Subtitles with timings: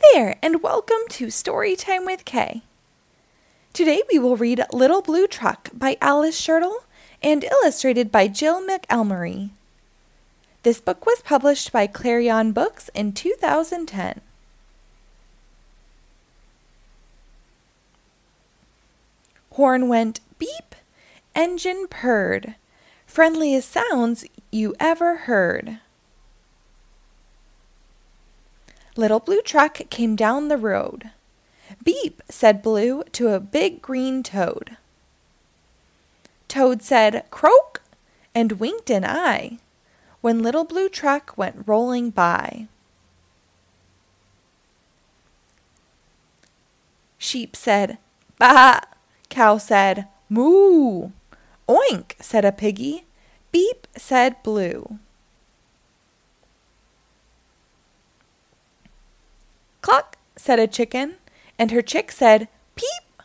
[0.00, 2.62] There, and welcome to Storytime with K.
[3.72, 6.84] Today we will read Little Blue Truck by Alice Schertle
[7.20, 9.50] and illustrated by Jill McElmurry.
[10.62, 14.20] This book was published by Clarion Books in 2010.
[19.52, 20.76] Horn went beep,
[21.34, 22.54] engine purred,
[23.06, 25.80] friendliest sounds you ever heard.
[28.98, 31.10] Little Blue Truck came down the road.
[31.84, 34.76] Beep, said Blue to a big green toad.
[36.48, 37.82] Toad said, Croak,
[38.34, 39.58] and winked an eye
[40.20, 42.66] when Little Blue Truck went rolling by.
[47.18, 47.98] Sheep said,
[48.36, 48.80] Bah!
[49.28, 51.10] Cow said, Moo!
[51.68, 53.04] Oink, said a piggy.
[53.52, 54.98] Beep, said Blue.
[59.88, 61.16] Cluck, said a chicken,
[61.58, 63.22] and her chick said, Peep.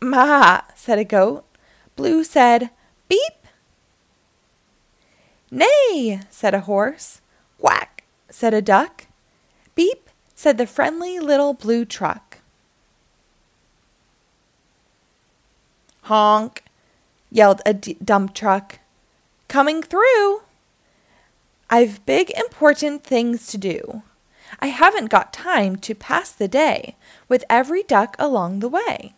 [0.00, 1.44] Ma, said a goat.
[1.96, 2.70] Blue said,
[3.08, 3.32] Beep.
[5.50, 7.20] Nay, said a horse.
[7.58, 9.06] Quack, said a duck.
[9.74, 12.38] Beep, said the friendly little blue truck.
[16.02, 16.62] Honk,
[17.30, 18.78] yelled a d- dump truck.
[19.48, 20.42] Coming through.
[21.70, 24.02] I've big important things to do.
[24.60, 26.96] I haven't got time to pass the day
[27.28, 29.14] with every duck along the way.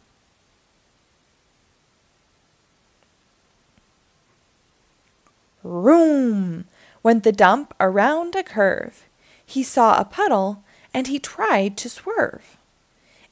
[5.62, 6.66] Room!
[7.02, 9.06] went the dump around a curve.
[9.44, 12.56] He saw a puddle and he tried to swerve.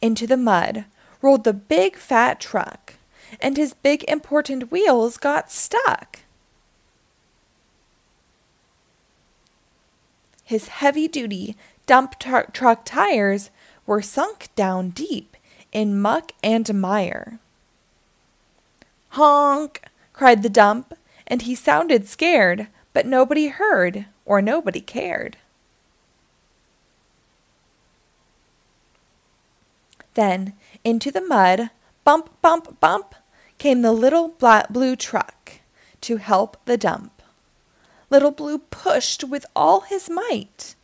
[0.01, 0.85] Into the mud
[1.21, 2.95] rolled the big fat truck,
[3.41, 6.21] and his big important wheels got stuck.
[10.49, 13.51] His heavy duty dump tr- truck tires
[13.85, 15.37] were sunk down deep
[15.73, 17.39] in muck and mire.
[19.11, 19.83] Honk!
[20.15, 20.95] cried the dump,
[21.27, 25.37] and he sounded scared, but nobody heard or nobody cared.
[30.15, 31.69] Then, into the mud,
[32.05, 33.15] bump, bump, bump,
[33.59, 34.35] came the little
[34.71, 35.61] blue truck
[36.01, 37.18] to help the dump.
[38.11, 40.75] Little Blue pushed with all his might.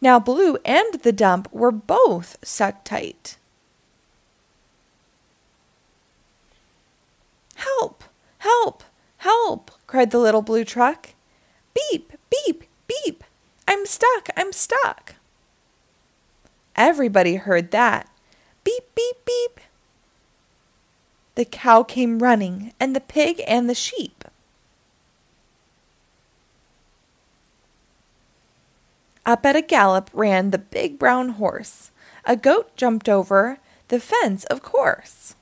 [0.00, 3.36] Now Blue and the dump were both stuck tight.
[7.56, 8.04] Help!
[8.38, 8.82] Help!
[9.18, 9.70] Help!
[9.86, 11.10] cried the little blue truck.
[11.74, 12.12] Beep!
[12.30, 12.64] Beep!
[12.86, 13.22] Beep!
[13.68, 14.28] I'm stuck!
[14.36, 15.16] I'm stuck!
[16.74, 18.08] Everybody heard that.
[18.64, 18.84] Beep!
[18.94, 19.16] Beep!
[19.26, 19.60] Beep!
[21.34, 24.24] The cow came running, and the pig and the sheep.
[29.30, 31.92] Up at a gallop ran the big brown horse.
[32.24, 35.36] A goat jumped over the fence, of course.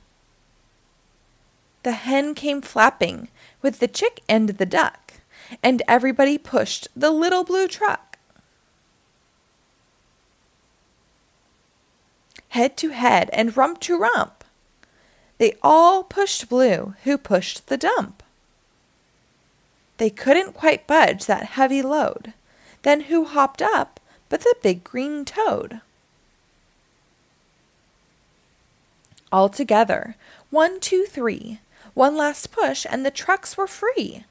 [1.85, 3.29] The hen came flapping
[3.63, 5.15] with the chick and the duck,
[5.63, 8.19] and everybody pushed the little blue truck.
[12.51, 14.45] Head to head and rump to rump.
[15.39, 18.23] They all pushed Blue, who pushed the dump.
[19.97, 22.35] They couldn't quite budge that heavy load.
[22.83, 25.81] Then who hopped up but the big green toad?
[29.31, 30.17] All together,
[30.51, 31.61] one, two, three.
[31.95, 34.25] One last push, and the trucks were free.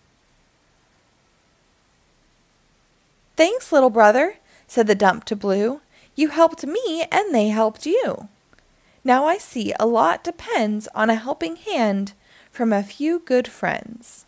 [3.35, 4.37] Thanks, little brother,
[4.67, 5.81] said the dump to Blue.
[6.15, 8.29] You helped me, and they helped you.
[9.03, 12.13] Now I see a lot depends on a helping hand
[12.51, 14.25] from a few good friends.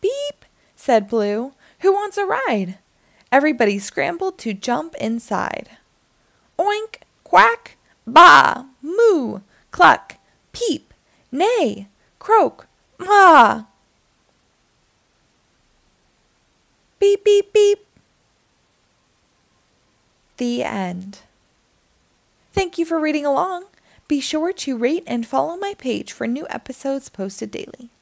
[0.00, 0.43] Beep,
[0.84, 1.54] said Blue.
[1.80, 2.76] Who wants a ride?
[3.32, 5.70] Everybody scrambled to jump inside.
[6.58, 9.40] Oink, quack, baa, moo,
[9.70, 10.16] cluck,
[10.52, 10.92] peep,
[11.32, 12.66] neigh, croak,
[12.98, 13.64] ma.
[16.98, 17.86] Beep, beep, beep.
[20.36, 21.20] The end.
[22.52, 23.64] Thank you for reading along.
[24.06, 27.93] Be sure to rate and follow my page for new episodes posted daily.